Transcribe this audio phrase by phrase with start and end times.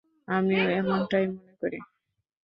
[0.27, 1.79] আমিও এমনটাই মনে করি।